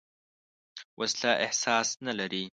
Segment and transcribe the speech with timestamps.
[0.99, 2.43] وسله احساس نه لري